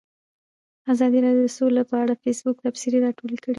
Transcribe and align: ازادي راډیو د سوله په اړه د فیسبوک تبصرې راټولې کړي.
ازادي 0.93 1.19
راډیو 1.25 1.45
د 1.47 1.51
سوله 1.57 1.81
په 1.89 1.95
اړه 2.01 2.13
د 2.15 2.21
فیسبوک 2.23 2.57
تبصرې 2.65 2.97
راټولې 3.05 3.37
کړي. 3.43 3.49